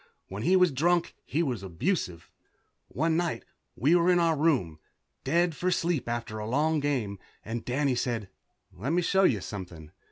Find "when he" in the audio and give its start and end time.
0.29-0.55